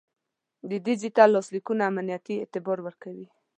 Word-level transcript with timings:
د 0.69 0.71
ډیجیټل 0.85 1.29
لاسلیکونه 1.35 1.83
امنیتي 1.91 2.35
اعتبار 2.39 2.77
ورکوي. 2.83 3.27